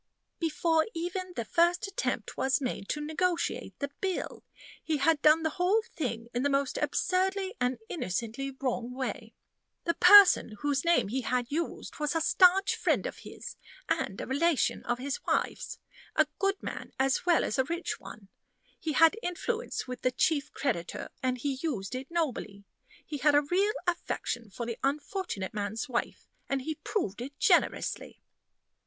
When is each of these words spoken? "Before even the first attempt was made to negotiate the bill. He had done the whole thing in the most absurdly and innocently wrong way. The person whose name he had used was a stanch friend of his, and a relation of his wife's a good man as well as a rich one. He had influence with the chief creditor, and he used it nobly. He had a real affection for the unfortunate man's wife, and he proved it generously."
"Before 0.39 0.87
even 0.95 1.33
the 1.35 1.45
first 1.45 1.85
attempt 1.85 2.35
was 2.35 2.59
made 2.59 2.89
to 2.89 3.05
negotiate 3.05 3.77
the 3.77 3.89
bill. 4.01 4.43
He 4.83 4.97
had 4.97 5.21
done 5.21 5.43
the 5.43 5.51
whole 5.61 5.83
thing 5.93 6.27
in 6.33 6.41
the 6.41 6.49
most 6.49 6.79
absurdly 6.79 7.53
and 7.61 7.77
innocently 7.87 8.49
wrong 8.49 8.93
way. 8.95 9.35
The 9.83 9.93
person 9.93 10.53
whose 10.61 10.83
name 10.83 11.09
he 11.09 11.21
had 11.21 11.51
used 11.51 11.99
was 11.99 12.15
a 12.15 12.19
stanch 12.19 12.75
friend 12.75 13.05
of 13.05 13.19
his, 13.19 13.57
and 13.89 14.19
a 14.19 14.25
relation 14.25 14.83
of 14.85 14.97
his 14.97 15.23
wife's 15.27 15.77
a 16.15 16.25
good 16.39 16.63
man 16.63 16.93
as 16.97 17.23
well 17.27 17.43
as 17.43 17.59
a 17.59 17.63
rich 17.65 17.99
one. 17.99 18.27
He 18.79 18.93
had 18.93 19.19
influence 19.21 19.87
with 19.87 20.01
the 20.01 20.09
chief 20.09 20.51
creditor, 20.51 21.09
and 21.21 21.37
he 21.37 21.59
used 21.61 21.93
it 21.93 22.09
nobly. 22.09 22.63
He 23.05 23.17
had 23.19 23.35
a 23.35 23.43
real 23.43 23.75
affection 23.85 24.49
for 24.49 24.65
the 24.65 24.79
unfortunate 24.81 25.53
man's 25.53 25.87
wife, 25.87 26.27
and 26.49 26.63
he 26.63 26.73
proved 26.83 27.21
it 27.21 27.37
generously." 27.37 28.23